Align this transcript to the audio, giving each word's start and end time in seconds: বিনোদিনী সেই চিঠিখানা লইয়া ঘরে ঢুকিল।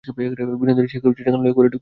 বিনোদিনী 0.59 0.87
সেই 0.91 1.01
চিঠিখানা 1.03 1.37
লইয়া 1.37 1.55
ঘরে 1.57 1.69
ঢুকিল। 1.69 1.79